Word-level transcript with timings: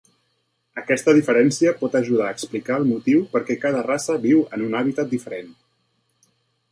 Aquesta 0.81 1.13
diferència 1.17 1.73
pot 1.81 1.97
ajudar 1.99 2.29
a 2.29 2.33
explicar 2.37 2.77
el 2.83 2.87
motiu 2.93 3.21
perquè 3.35 3.59
cada 3.67 3.83
raça 3.91 4.19
viu 4.27 4.41
en 4.57 4.65
un 4.69 4.79
hàbitat 4.81 5.13
diferent. 5.15 5.53